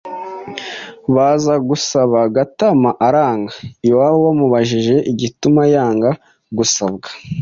baza 1.15 1.53
kumusaba. 1.61 2.19
Gatama 2.35 2.89
aranga. 3.07 3.51
Iwabo 3.87 4.17
bamubajije 4.25 4.95
igituma 5.11 5.61
yanga 5.73 6.09
gusabwa, 6.57 7.07